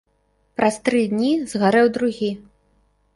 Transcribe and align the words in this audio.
Праз 0.61 0.75
тры 0.87 1.01
дні 1.11 1.29
згарэў 1.51 1.87
другі. 1.99 2.31